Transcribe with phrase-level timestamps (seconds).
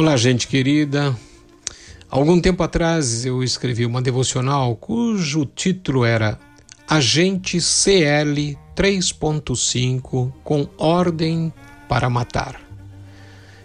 [0.00, 1.14] Olá, gente querida.
[2.08, 6.40] Algum tempo atrás eu escrevi uma devocional cujo título era
[6.88, 11.52] Agente CL 3.5 com ordem
[11.86, 12.58] para matar.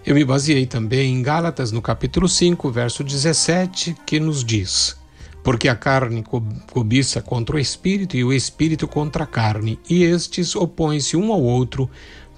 [0.06, 4.98] Eu me baseei também em Gálatas no capítulo 5, verso 17, que nos diz:
[5.42, 6.22] Porque a carne
[6.70, 11.42] cobiça contra o espírito e o espírito contra a carne, e estes opõem-se um ao
[11.42, 11.90] outro,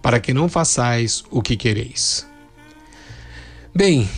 [0.04, 2.27] para que não façais o que quereis.
[3.78, 4.10] Bem,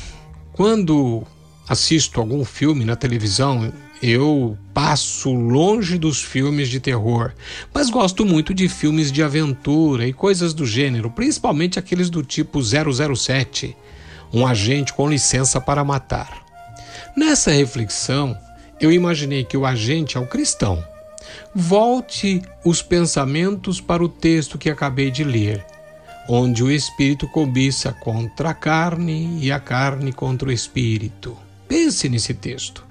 [0.54, 1.22] quando
[1.67, 7.34] assisto algum filme na televisão, eu passo longe dos filmes de terror,
[7.73, 12.62] mas gosto muito de filmes de aventura e coisas do gênero, principalmente aqueles do tipo
[12.64, 13.76] 007,
[14.31, 16.41] um agente com licença para matar.
[17.17, 18.38] Nessa reflexão,
[18.80, 20.81] eu imaginei que o agente é o cristão.
[21.53, 25.66] Volte os pensamentos para o texto que acabei de ler
[26.28, 31.36] onde o espírito cobiça contra a carne e a carne contra o espírito.
[31.68, 32.84] Pense nesse texto.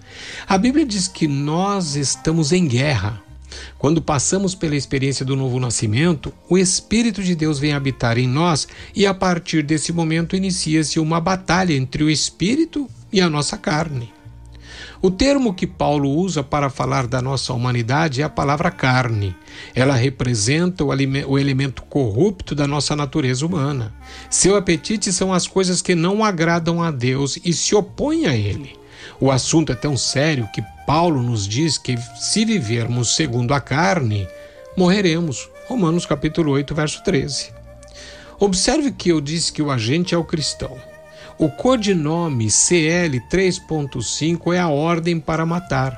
[0.47, 3.23] A Bíblia diz que nós estamos em guerra.
[3.79, 8.69] Quando passamos pela experiência do novo nascimento, o Espírito de Deus vem habitar em nós
[8.95, 14.18] e a partir desse momento inicia-se uma batalha entre o Espírito e a nossa carne.
[15.01, 19.35] O termo que Paulo usa para falar da nossa humanidade é a palavra carne.
[19.73, 23.95] Ela representa o, o elemento corrupto da nossa natureza humana.
[24.29, 28.77] Seu apetite são as coisas que não agradam a Deus e se opõem a Ele.
[29.21, 34.27] O assunto é tão sério que Paulo nos diz que se vivermos segundo a carne,
[34.77, 35.49] morreremos.
[35.69, 37.53] Romanos capítulo 8, verso 13.
[38.41, 40.77] Observe que eu disse que o agente é o cristão.
[41.41, 45.97] O codinome CL 3.5 é a ordem para matar.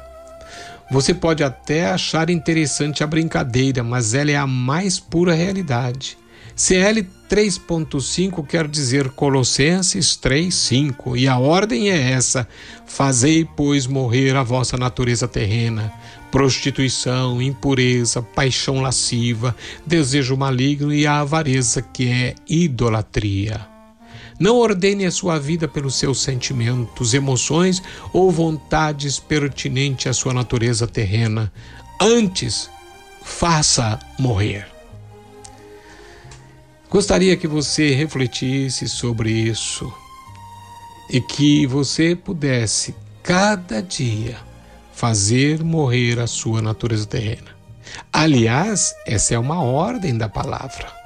[0.90, 6.18] Você pode até achar interessante a brincadeira, mas ela é a mais pura realidade.
[6.54, 12.46] CL 3.5 quer dizer Colossenses 3:5 e a ordem é essa:
[12.84, 15.90] Fazei, pois, morrer a vossa natureza terrena,
[16.30, 23.79] prostituição, impureza, paixão lasciva, desejo maligno e a avareza, que é idolatria.
[24.40, 30.86] Não ordene a sua vida pelos seus sentimentos, emoções ou vontades pertinentes à sua natureza
[30.86, 31.52] terrena.
[32.00, 32.70] Antes,
[33.22, 34.66] faça morrer.
[36.88, 39.92] Gostaria que você refletisse sobre isso
[41.10, 44.38] e que você pudesse, cada dia,
[44.90, 47.50] fazer morrer a sua natureza terrena.
[48.10, 50.99] Aliás, essa é uma ordem da palavra.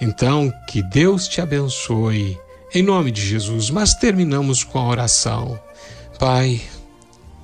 [0.00, 2.38] Então, que Deus te abençoe,
[2.72, 3.68] em nome de Jesus.
[3.68, 5.60] Mas terminamos com a oração.
[6.18, 6.62] Pai,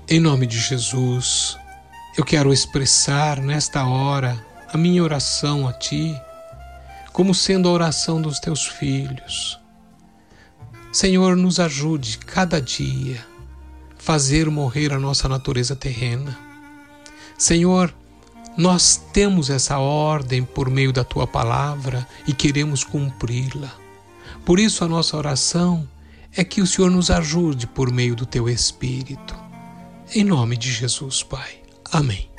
[0.08, 1.58] em nome de Jesus,
[2.16, 6.18] eu quero expressar nesta hora a minha oração a Ti,
[7.12, 9.58] como sendo a oração dos Teus filhos.
[10.92, 13.22] Senhor, nos ajude cada dia
[13.98, 16.38] fazer morrer a nossa natureza terrena.
[17.36, 17.92] Senhor,
[18.56, 23.72] nós temos essa ordem por meio da tua palavra e queremos cumpri-la.
[24.44, 25.86] Por isso, a nossa oração
[26.34, 29.36] é que o Senhor nos ajude por meio do teu Espírito.
[30.14, 31.60] Em nome de Jesus, Pai.
[31.90, 32.35] Amém.